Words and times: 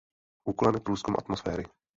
Úkolem 0.45 0.73
je 0.75 0.79
průzkum 0.81 1.15
atmosféry. 1.17 1.63